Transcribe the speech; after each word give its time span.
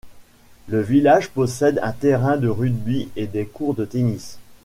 Le 0.67 0.81
village 0.81 1.29
possède 1.29 1.79
un 1.83 1.91
terrain 1.91 2.37
de 2.37 2.47
rugby 2.47 3.09
et 3.15 3.27
des 3.27 3.45
courts 3.45 3.75
de 3.75 3.85
tennis. 3.85 4.39